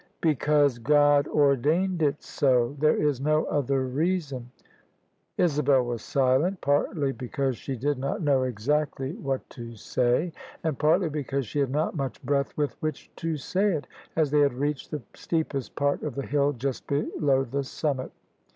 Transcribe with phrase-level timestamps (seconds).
[0.21, 2.75] "Because God ordained it so.
[2.79, 4.49] There is no other reason."
[5.37, 10.33] Isabel was silent: partly because she did not know exactly [139] THE SUBJECTION what to
[10.33, 13.85] say, and partly because she had not much breath with which to say it,
[14.15, 18.11] as they had reached the steepest part of the hill just below the summit.